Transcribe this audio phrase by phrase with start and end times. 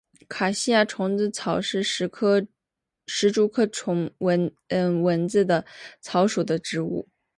[0.27, 2.45] 卡西亚蝇子草是石竹科蝇
[5.27, 5.63] 子
[6.01, 7.07] 草属的植物。